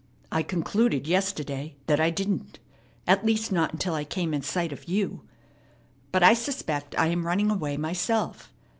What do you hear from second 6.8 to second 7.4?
I am